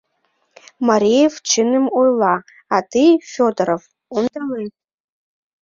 [0.87, 2.35] —Мареев чыным ойла,
[2.75, 3.83] а тый, Фёдоров,
[4.15, 4.73] ондалет.